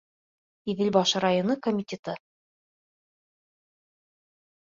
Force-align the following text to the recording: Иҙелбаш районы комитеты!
Иҙелбаш 0.71 1.11
районы 1.25 1.57
комитеты! 1.67 2.15